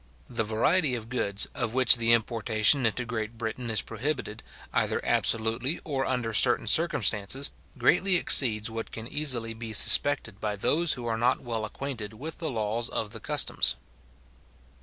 The 0.27 0.43
variety 0.43 0.95
of 0.95 1.09
goods, 1.09 1.45
of 1.53 1.75
which 1.75 1.97
the 1.97 2.11
importation 2.11 2.87
into 2.87 3.05
Great 3.05 3.37
Britain 3.37 3.69
is 3.69 3.83
prohibited, 3.83 4.41
either 4.73 4.99
absolutely, 5.05 5.79
or 5.83 6.07
under 6.07 6.33
certain 6.33 6.65
circumstances, 6.65 7.51
greatly 7.77 8.15
exceeds 8.15 8.71
what 8.71 8.91
can 8.91 9.07
easily 9.07 9.53
be 9.53 9.73
suspected 9.73 10.41
by 10.41 10.55
those 10.55 10.93
who 10.93 11.05
are 11.05 11.19
not 11.19 11.41
well 11.41 11.65
acquainted 11.65 12.13
with 12.13 12.39
the 12.39 12.49
laws 12.49 12.89
of 12.89 13.11
the 13.13 13.19
customs. 13.19 13.75